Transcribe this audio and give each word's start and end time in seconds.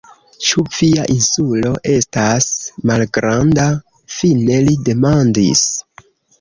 Ĉu 0.45 0.61
via 0.77 1.03
Insulo 1.15 1.73
estas 1.97 2.49
malgranda? 2.93 3.69
fine 4.17 4.59
li 4.67 4.77
demandis. 4.91 5.67